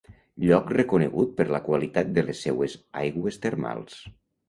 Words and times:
Lloc 0.43 0.71
reconegut 0.77 1.35
per 1.41 1.47
la 1.57 1.61
qualitat 1.69 2.11
de 2.17 2.25
les 2.31 2.43
seues 2.49 2.81
aigües 3.07 3.43
termals. 3.49 4.05